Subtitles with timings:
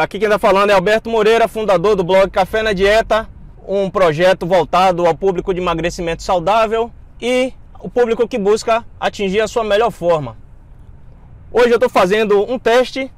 [0.00, 3.28] Aqui quem está falando é Alberto Moreira, fundador do blog Café na Dieta,
[3.68, 9.46] um projeto voltado ao público de emagrecimento saudável e o público que busca atingir a
[9.46, 10.38] sua melhor forma.
[11.52, 13.12] Hoje eu estou fazendo um teste,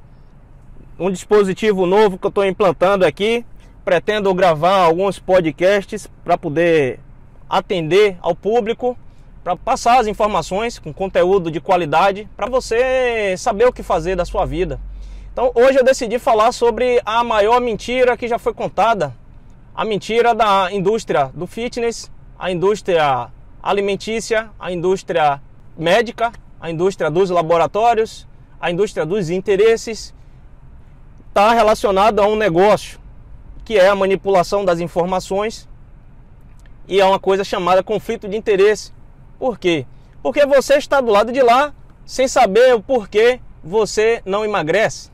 [0.99, 3.47] um dispositivo novo que eu estou implantando aqui.
[3.85, 6.99] Pretendo gravar alguns podcasts para poder
[7.49, 8.99] atender ao público,
[9.45, 14.25] para passar as informações com conteúdo de qualidade, para você saber o que fazer da
[14.25, 14.81] sua vida.
[15.33, 19.17] Então hoje eu decidi falar sobre a maior mentira que já foi contada,
[19.75, 23.31] a mentira da indústria do fitness, a indústria
[23.63, 25.41] alimentícia, a indústria
[25.75, 28.29] médica, a indústria dos laboratórios,
[28.61, 30.15] a indústria dos interesses,
[31.29, 33.01] está relacionado a um negócio
[33.65, 35.67] que é a manipulação das informações
[36.87, 38.93] e é uma coisa chamada conflito de interesse.
[39.39, 39.87] Por quê?
[40.23, 41.73] Porque você está do lado de lá
[42.05, 45.11] sem saber o porquê você não emagrece.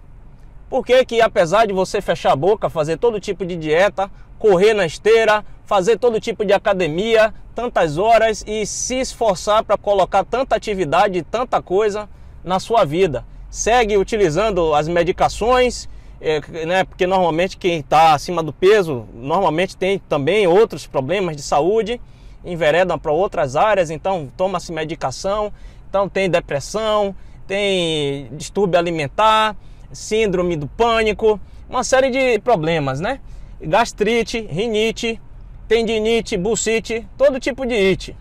[0.68, 4.74] Por que, que apesar de você fechar a boca, fazer todo tipo de dieta, correr
[4.74, 10.54] na esteira, fazer todo tipo de academia, tantas horas e se esforçar para colocar tanta
[10.54, 12.08] atividade, tanta coisa
[12.44, 15.88] na sua vida, segue utilizando as medicações,
[16.20, 21.42] é, né, porque normalmente quem está acima do peso normalmente tem também outros problemas de
[21.42, 22.00] saúde,
[22.44, 25.52] enveredam para outras áreas, então toma-se medicação,
[25.88, 27.14] então tem depressão,
[27.46, 29.56] tem distúrbio alimentar,
[29.92, 33.20] síndrome do pânico, uma série de problemas, né?
[33.60, 35.20] Gastrite, rinite,
[35.66, 38.16] tendinite, bucite, todo tipo de ite.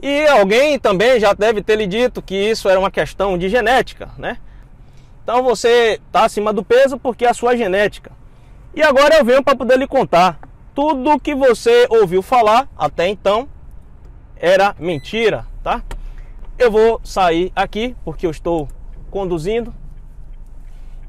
[0.00, 4.10] E alguém também já deve ter lhe dito que isso era uma questão de genética,
[4.16, 4.38] né?
[5.22, 8.12] Então você está acima do peso porque é a sua genética.
[8.74, 10.38] E agora eu venho para poder lhe contar
[10.74, 13.48] tudo que você ouviu falar até então
[14.36, 15.82] era mentira, tá?
[16.56, 18.68] Eu vou sair aqui porque eu estou
[19.10, 19.74] conduzindo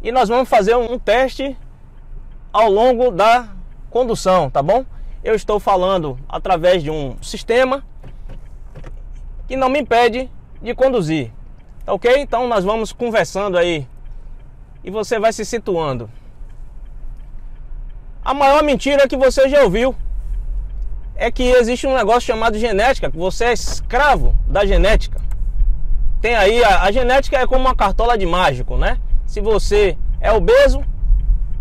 [0.02, 1.58] e nós vamos fazer um teste
[2.52, 3.50] ao longo da
[3.90, 4.86] condução, tá bom?
[5.24, 7.84] Eu estou falando através de um sistema
[9.48, 10.30] que não me impede
[10.62, 11.32] de conduzir,
[11.86, 12.18] tá ok?
[12.18, 13.88] Então nós vamos conversando aí
[14.84, 16.10] e você vai se situando.
[18.24, 19.96] A maior mentira que você já ouviu
[21.16, 25.20] é que existe um negócio chamado genética, que você é escravo da genética.
[26.22, 28.98] Tem aí a, a genética é como uma cartola de mágico, né?
[29.30, 30.84] Se você é obeso,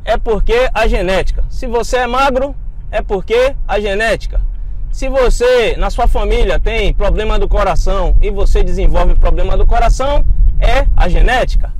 [0.02, 1.44] é porque a genética.
[1.50, 2.54] Se você é magro,
[2.90, 4.40] é porque a genética.
[4.90, 10.24] Se você na sua família tem problema do coração e você desenvolve problema do coração,
[10.58, 11.70] é a genética.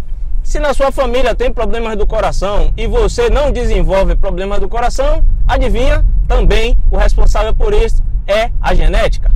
[0.43, 5.25] Se na sua família tem problemas do coração e você não desenvolve problema do coração,
[5.47, 6.05] adivinha?
[6.29, 9.33] Também o responsável por isso é a genética.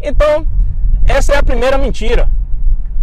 [0.00, 0.46] Então,
[1.04, 2.30] essa é a primeira mentira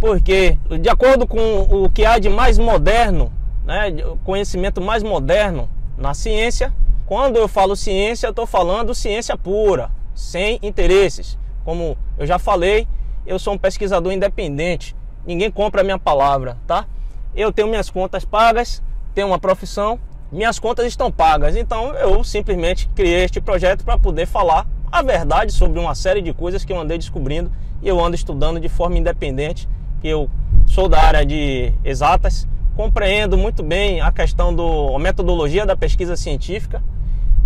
[0.06, 3.32] porque de acordo com o que há de mais moderno,
[3.64, 3.90] né,
[4.22, 5.68] conhecimento mais moderno
[5.98, 6.72] na ciência,
[7.06, 11.36] quando eu falo ciência, eu estou falando ciência pura, sem interesses.
[11.64, 12.86] Como eu já falei,
[13.26, 14.94] eu sou um pesquisador independente,
[15.26, 16.86] ninguém compra a minha palavra, tá?
[17.34, 18.80] Eu tenho minhas contas pagas,
[19.12, 19.98] tenho uma profissão,
[20.30, 25.50] minhas contas estão pagas, então eu simplesmente criei este projeto para poder falar a verdade
[25.50, 27.50] sobre uma série de coisas que eu andei descobrindo
[27.82, 29.68] e eu ando estudando de forma independente
[30.00, 30.30] que eu
[30.66, 32.46] sou da área de exatas,
[32.76, 36.82] compreendo muito bem a questão da metodologia da pesquisa científica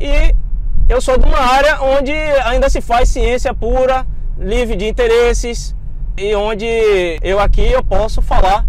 [0.00, 0.34] e
[0.88, 2.12] eu sou de uma área onde
[2.44, 4.04] ainda se faz ciência pura,
[4.38, 5.76] livre de interesses
[6.16, 6.66] e onde
[7.22, 8.66] eu aqui eu posso falar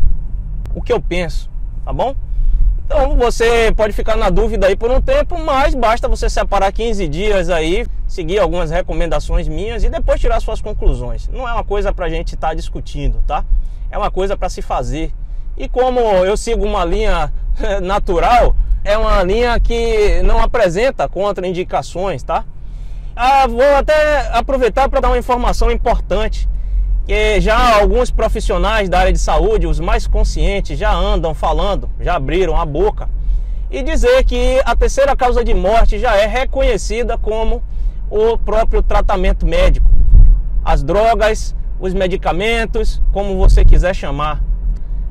[0.75, 1.50] o que eu penso,
[1.84, 2.16] tá bom?
[2.94, 7.07] Então você pode ficar na dúvida aí por um tempo, mas basta você separar 15
[7.07, 11.29] dias aí, seguir algumas recomendações minhas e depois tirar suas conclusões.
[11.29, 13.46] Não é uma coisa para a gente estar tá discutindo, tá?
[13.90, 15.13] é uma coisa para se fazer.
[15.56, 17.31] E como eu sigo uma linha
[17.81, 22.44] natural, é uma linha que não apresenta contraindicações, tá?
[23.16, 26.46] Ah, vou até aproveitar para dar uma informação importante
[27.06, 32.16] que já alguns profissionais da área de saúde, os mais conscientes, já andam falando, já
[32.16, 33.09] abriram a boca
[33.72, 37.64] e dizer que a terceira causa de morte já é reconhecida como
[38.09, 39.90] o próprio tratamento médico.
[40.64, 44.43] As drogas, os medicamentos, como você quiser chamar.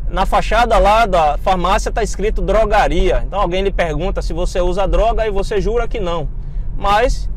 [0.09, 3.23] Na fachada lá da farmácia está escrito drogaria.
[3.27, 6.29] Então alguém lhe pergunta se você usa droga e você jura que não.
[6.77, 7.31] Mas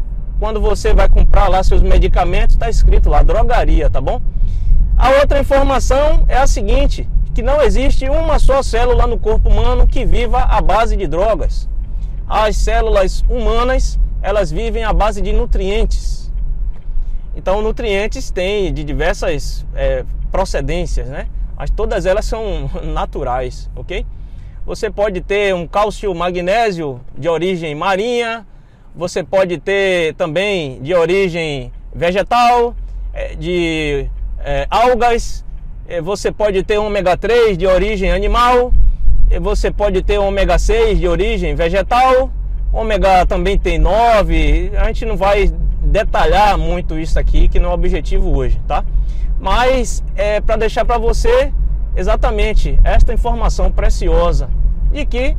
[0.43, 4.21] quando você vai comprar lá seus medicamentos, está escrito lá drogaria, tá bom?
[4.97, 9.87] A outra informação é a seguinte: que não existe uma só célula no corpo humano
[9.87, 11.69] que viva à base de drogas.
[12.27, 16.29] As células humanas elas vivem à base de nutrientes.
[17.33, 21.27] Então, nutrientes têm de diversas é, procedências, né?
[21.55, 24.05] Mas todas elas são naturais, ok?
[24.65, 28.47] você pode ter um cálcio magnésio de origem marinha,
[28.95, 32.75] você pode ter também de origem vegetal,
[33.13, 34.07] é, de
[34.39, 35.43] é, algas,
[35.87, 38.71] é, você pode ter ômega 3 de origem animal,
[39.41, 42.31] você pode ter ômega 6 de origem vegetal,
[42.71, 45.51] ômega também tem 9, a gente não vai
[45.83, 48.83] detalhar muito isso aqui, que não é o objetivo hoje, tá?
[49.39, 51.51] Mas é para deixar para você
[51.95, 54.49] exatamente esta informação preciosa
[54.91, 55.35] de que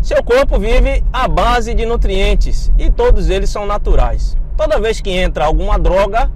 [0.00, 4.36] seu corpo vive à base de nutrientes e todos eles são naturais.
[4.56, 6.30] Toda vez que entra alguma droga,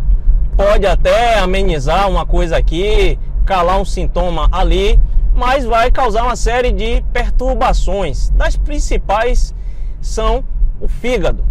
[0.57, 5.01] pode até amenizar uma coisa aqui, calar um sintoma ali,
[5.35, 8.31] mas vai causar uma série de perturbações.
[8.31, 9.55] Das principais
[10.01, 10.45] são
[10.81, 11.45] o fígado.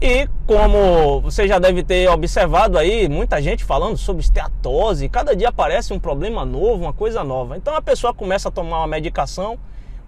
[0.00, 5.48] E como você já deve ter observado aí, muita gente falando sobre esteatose, cada dia
[5.48, 7.56] aparece um problema novo, uma coisa nova.
[7.56, 9.58] Então a pessoa começa a tomar uma medicação,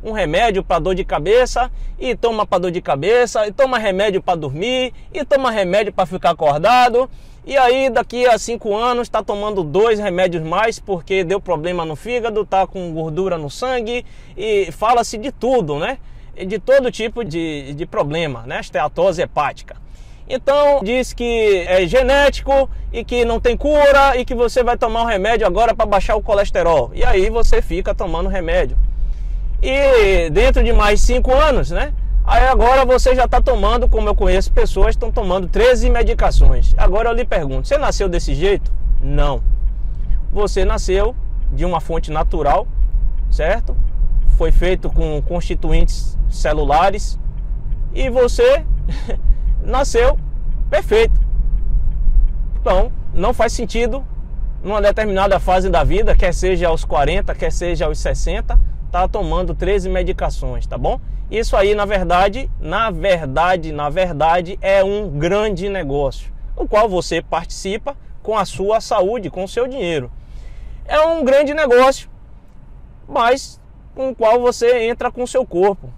[0.02, 4.22] um remédio para dor de cabeça, e toma para dor de cabeça, e toma remédio
[4.22, 7.08] para dormir, e toma remédio para ficar acordado.
[7.46, 11.96] E aí daqui a cinco anos está tomando dois remédios mais porque deu problema no
[11.96, 14.04] fígado, tá com gordura no sangue
[14.36, 15.98] e fala-se de tudo, né?
[16.46, 18.60] de todo tipo de, de problema, né?
[18.60, 19.76] Esteatose hepática.
[20.28, 25.02] Então diz que é genético e que não tem cura e que você vai tomar
[25.02, 26.90] um remédio agora para baixar o colesterol.
[26.94, 28.76] E aí você fica tomando remédio.
[29.62, 31.92] E dentro de mais cinco anos, né?
[32.24, 36.74] Aí agora você já está tomando, como eu conheço pessoas, estão tomando 13 medicações.
[36.76, 38.72] Agora eu lhe pergunto, você nasceu desse jeito?
[39.00, 39.42] Não.
[40.32, 41.14] Você nasceu
[41.52, 42.66] de uma fonte natural,
[43.30, 43.76] certo?
[44.36, 47.18] Foi feito com constituintes celulares
[47.92, 48.64] e você
[49.62, 50.18] nasceu
[50.70, 51.20] perfeito.
[52.60, 54.04] Então, não faz sentido
[54.62, 58.58] numa determinada fase da vida, quer seja aos 40, quer seja aos 60,
[58.90, 61.00] tá tomando 13 medicações, tá bom?
[61.30, 67.22] Isso aí, na verdade, na verdade, na verdade, é um grande negócio, no qual você
[67.22, 70.10] participa com a sua saúde, com o seu dinheiro.
[70.84, 72.10] É um grande negócio,
[73.08, 73.60] mas
[73.94, 75.92] com o qual você entra com o seu corpo.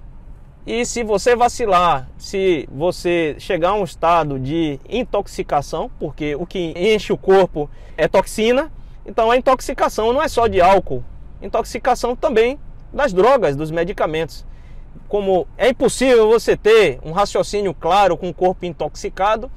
[0.67, 6.73] E se você vacilar, se você chegar a um estado de intoxicação, porque o que
[6.77, 8.71] enche o corpo é toxina,
[9.05, 11.03] então a intoxicação não é só de álcool,
[11.41, 12.61] intoxicação também
[12.93, 14.45] das drogas, dos medicamentos.
[15.09, 19.51] Como é impossível você ter um raciocínio claro com o corpo intoxicado,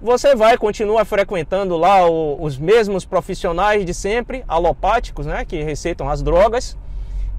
[0.00, 6.22] você vai continuar frequentando lá os mesmos profissionais de sempre, alopáticos, né, que receitam as
[6.22, 6.76] drogas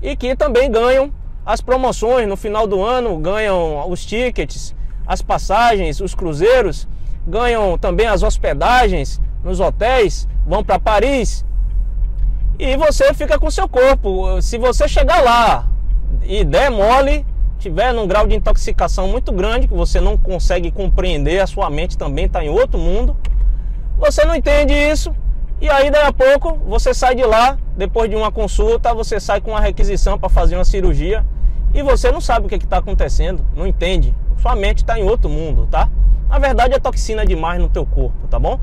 [0.02, 1.14] e que também ganham
[1.46, 4.76] as promoções no final do ano, ganham os tickets,
[5.08, 6.88] as passagens, os cruzeiros,
[7.26, 11.46] ganham também as hospedagens nos hotéis, vão para Paris.
[12.60, 14.42] E você fica com seu corpo.
[14.42, 15.66] Se você chegar lá
[16.24, 17.26] e der mole,
[17.58, 21.98] tiver num grau de intoxicação muito grande, que você não consegue compreender, a sua mente
[21.98, 23.16] também está em outro mundo,
[23.98, 25.16] você não entende isso,
[25.62, 29.40] e aí daí a pouco você sai de lá, depois de uma consulta, você sai
[29.40, 31.26] com uma requisição para fazer uma cirurgia
[31.74, 34.14] e você não sabe o que está acontecendo, não entende.
[34.42, 35.90] Sua mente está em outro mundo, tá?
[36.28, 38.60] Na verdade é toxina demais no teu corpo, tá bom?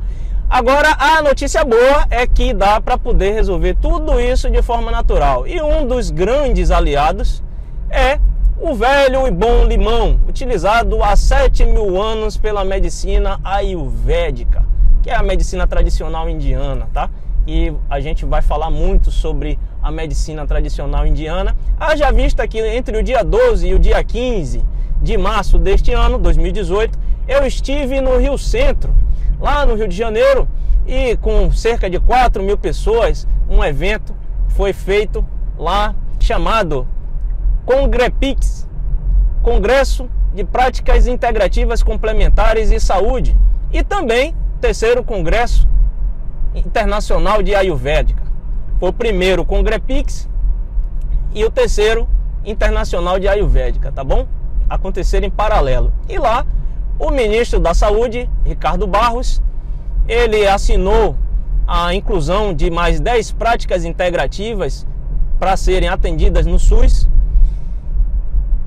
[0.48, 5.44] Agora a notícia boa é que dá para poder resolver tudo isso de forma natural.
[5.44, 7.42] E um dos grandes aliados
[7.90, 8.20] é
[8.60, 14.64] o velho e bom limão, utilizado há 7 mil anos pela medicina ayurvédica,
[15.02, 17.10] que é a medicina tradicional indiana, tá?
[17.44, 21.56] E a gente vai falar muito sobre a medicina tradicional indiana.
[21.78, 24.64] Haja vista que entre o dia 12 e o dia 15
[25.02, 28.94] de março deste ano, 2018, eu estive no Rio Centro,
[29.40, 30.48] lá no Rio de Janeiro,
[30.86, 34.14] e com cerca de 4 mil pessoas, um evento
[34.48, 35.26] foi feito
[35.58, 36.86] lá chamado
[37.64, 38.66] Congrepix
[39.42, 43.36] Congresso de Práticas Integrativas Complementares e Saúde,
[43.72, 45.68] e também terceiro Congresso
[46.54, 48.22] Internacional de Ayurvédica.
[48.78, 50.28] Foi o primeiro com Grepix
[51.32, 52.08] e o terceiro
[52.44, 54.26] Internacional de Ayurvédica, tá bom?
[54.68, 55.92] Aconteceram em paralelo.
[56.08, 56.44] E lá,
[56.98, 59.42] o ministro da Saúde, Ricardo Barros,
[60.08, 61.16] ele assinou
[61.66, 64.86] a inclusão de mais 10 práticas integrativas
[65.38, 67.08] para serem atendidas no SUS.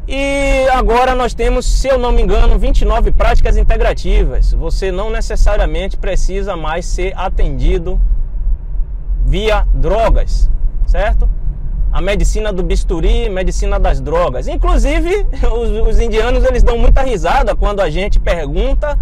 [0.07, 4.53] E agora nós temos, se eu não me engano, 29 práticas integrativas.
[4.53, 7.99] Você não necessariamente precisa mais ser atendido
[9.23, 10.49] via drogas,
[10.87, 11.29] certo?
[11.91, 14.47] A medicina do bisturi, medicina das drogas.
[14.47, 18.97] Inclusive, os, os indianos eles dão muita risada quando a gente pergunta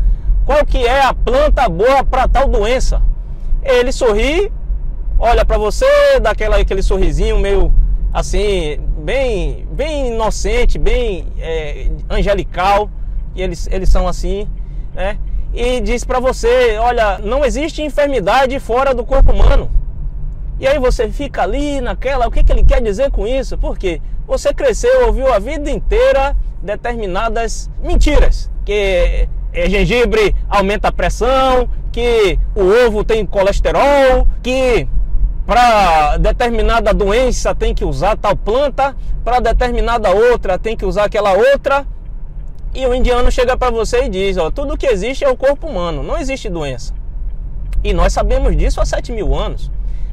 [0.45, 3.01] qual que é a planta boa para tal doença.
[3.61, 4.51] Ele sorri,
[5.19, 5.85] olha para você,
[6.21, 7.73] dá aquela, aquele sorrisinho meio
[8.13, 12.89] assim, bem bem inocente, bem é, angelical,
[13.35, 14.47] e eles, eles são assim,
[14.93, 15.17] né?
[15.53, 19.69] E diz para você, olha, não existe enfermidade fora do corpo humano.
[20.59, 23.57] E aí você fica ali naquela, o que, que ele quer dizer com isso?
[23.57, 31.69] Porque você cresceu, ouviu a vida inteira determinadas mentiras, que é, gengibre aumenta a pressão,
[31.91, 34.87] que o ovo tem colesterol, que
[35.45, 41.33] para determinada doença tem que usar tal planta, para determinada outra tem que usar aquela
[41.33, 41.87] outra.
[42.73, 45.67] E o indiano chega para você e diz: ó, tudo que existe é o corpo
[45.67, 46.93] humano, não existe doença.
[47.83, 49.71] E nós sabemos disso há 7 mil anos.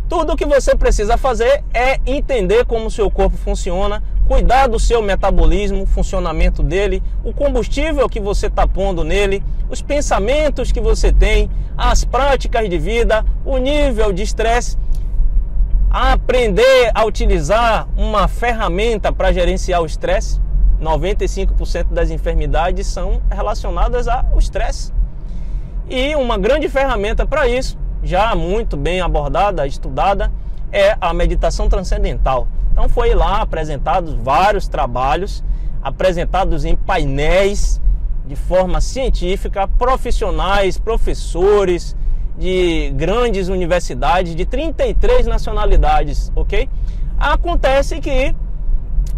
[0.09, 4.79] Tudo o que você precisa fazer é entender como o seu corpo funciona, cuidar do
[4.79, 11.13] seu metabolismo, funcionamento dele, o combustível que você está pondo nele, os pensamentos que você
[11.13, 14.77] tem, as práticas de vida, o nível de estresse
[15.97, 20.41] aprender a utilizar uma ferramenta para gerenciar o estresse.
[20.83, 24.93] 95% das enfermidades são relacionadas ao estresse.
[25.89, 30.31] E uma grande ferramenta para isso, já muito bem abordada, estudada,
[30.71, 32.47] é a meditação transcendental.
[32.73, 35.43] Então foi lá apresentados vários trabalhos,
[35.83, 37.81] apresentados em painéis
[38.27, 41.97] de forma científica, profissionais, professores,
[42.37, 46.69] de grandes universidades de 33 nacionalidades, ok?
[47.19, 48.35] Acontece que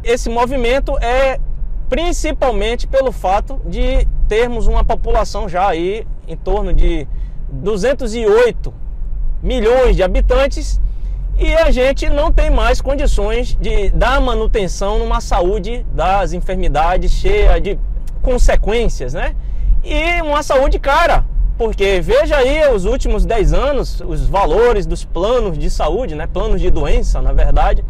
[0.05, 1.41] esse movimento é
[1.89, 7.07] principalmente pelo fato de termos uma população já aí em torno de
[7.49, 8.73] 208
[9.43, 10.81] milhões de habitantes
[11.39, 17.61] e a gente não tem mais condições de dar manutenção numa saúde das enfermidades cheia
[17.61, 17.79] de
[18.23, 19.37] consequências, né?
[19.85, 21.25] E uma saúde cara,
[21.59, 26.27] porque veja aí os últimos 10 anos, os valores dos planos de saúde, né?
[26.27, 27.85] planos de doença, na verdade.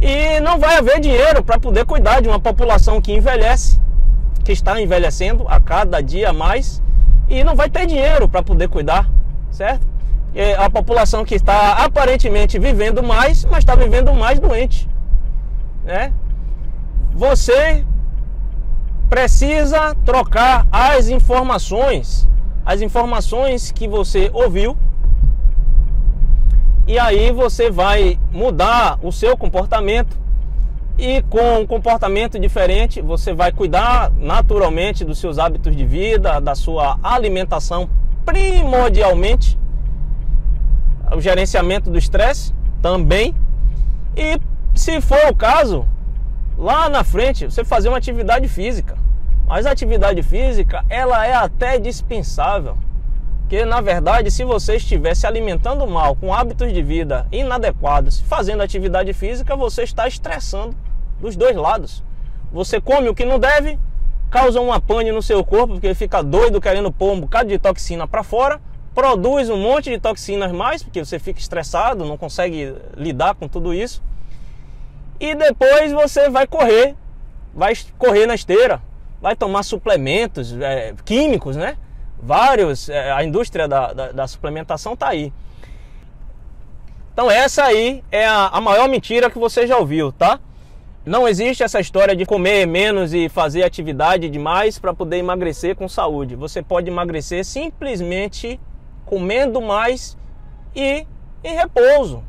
[0.00, 3.80] E não vai haver dinheiro para poder cuidar de uma população que envelhece,
[4.44, 6.82] que está envelhecendo a cada dia mais,
[7.28, 9.08] e não vai ter dinheiro para poder cuidar,
[9.50, 9.86] certo?
[10.34, 14.88] E a população que está aparentemente vivendo mais, mas está vivendo mais doente,
[15.84, 16.12] né?
[17.12, 17.84] Você
[19.08, 22.28] precisa trocar as informações
[22.68, 24.76] as informações que você ouviu
[26.86, 30.18] e aí você vai mudar o seu comportamento
[30.98, 36.56] e com um comportamento diferente você vai cuidar naturalmente dos seus hábitos de vida, da
[36.56, 37.88] sua alimentação,
[38.26, 39.56] primordialmente,
[41.14, 42.52] o gerenciamento do estresse
[42.82, 43.32] também.
[44.16, 44.40] E
[44.74, 45.86] se for o caso,
[46.56, 48.98] lá na frente você fazer uma atividade física.
[49.46, 52.76] Mas a atividade física, ela é até dispensável.
[53.48, 58.62] Que na verdade, se você estiver se alimentando mal, com hábitos de vida inadequados, fazendo
[58.62, 60.76] atividade física, você está estressando
[61.20, 62.02] dos dois lados.
[62.52, 63.78] Você come o que não deve,
[64.30, 68.06] causa uma pane no seu corpo, porque fica doido querendo pôr um bocado de toxina
[68.06, 68.60] para fora,
[68.94, 73.72] produz um monte de toxinas mais, porque você fica estressado, não consegue lidar com tudo
[73.72, 74.02] isso.
[75.20, 76.94] E depois você vai correr,
[77.54, 78.80] vai correr na esteira,
[79.20, 81.76] vai tomar suplementos é, químicos, né?
[82.20, 85.32] Vários, é, a indústria da, da, da suplementação está aí.
[87.12, 90.38] Então essa aí é a, a maior mentira que você já ouviu, tá?
[91.08, 95.88] Não existe essa história de comer menos e fazer atividade demais para poder emagrecer com
[95.88, 96.36] saúde.
[96.36, 98.60] Você pode emagrecer simplesmente
[99.06, 100.18] comendo mais
[100.76, 101.06] e
[101.42, 102.22] em repouso.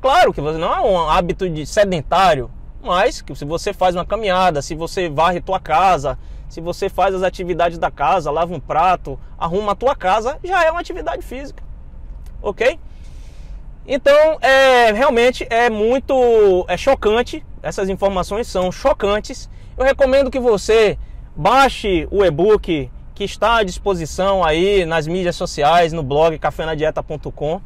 [0.00, 2.50] Claro que você não é um hábito de sedentário,
[2.82, 7.14] mas que se você faz uma caminhada, se você varre tua casa, se você faz
[7.14, 11.20] as atividades da casa, lava um prato, arruma a tua casa, já é uma atividade
[11.20, 11.62] física.
[12.40, 12.80] Ok?
[13.86, 19.50] Então, é, realmente é muito é chocante, essas informações são chocantes.
[19.76, 20.98] Eu recomendo que você
[21.34, 27.60] baixe o e-book que está à disposição aí nas mídias sociais, no blog cafenadieta.com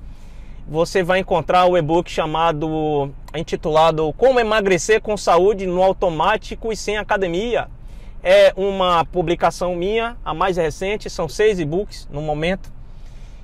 [0.69, 6.99] você vai encontrar o e-book chamado, intitulado Como Emagrecer com Saúde no Automático e Sem
[6.99, 7.69] Academia.
[8.23, 12.71] É uma publicação minha, a mais recente, são seis e-books no momento.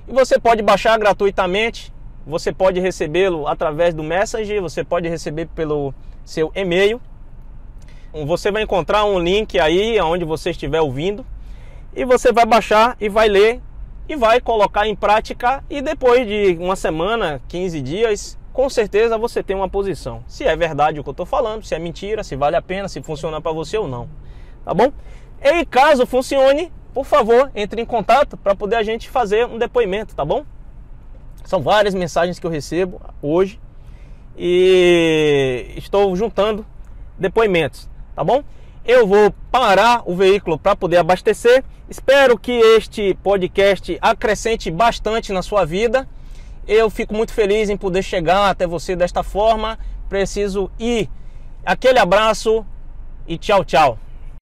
[0.07, 1.91] E você pode baixar gratuitamente,
[2.27, 5.95] você pode recebê-lo através do Messenger, você pode receber pelo
[6.25, 6.99] seu e-mail.
[8.25, 11.25] Você vai encontrar um link aí onde você estiver ouvindo
[11.95, 13.61] e você vai baixar e vai ler
[14.07, 19.43] e vai colocar em prática e depois de uma semana, 15 dias, com certeza você
[19.43, 20.23] tem uma posição.
[20.27, 22.87] Se é verdade o que eu estou falando, se é mentira, se vale a pena,
[22.87, 24.09] se funciona para você ou não.
[24.63, 24.91] Tá bom?
[25.41, 30.15] E caso funcione, por favor, entre em contato para poder a gente fazer um depoimento,
[30.15, 30.45] tá bom?
[31.43, 33.59] São várias mensagens que eu recebo hoje
[34.37, 36.65] e estou juntando
[37.17, 38.43] depoimentos, tá bom?
[38.85, 41.63] Eu vou parar o veículo para poder abastecer.
[41.89, 46.07] Espero que este podcast acrescente bastante na sua vida.
[46.67, 49.79] Eu fico muito feliz em poder chegar até você desta forma.
[50.07, 51.09] Preciso ir.
[51.65, 52.65] Aquele abraço
[53.27, 54.04] e tchau, tchau.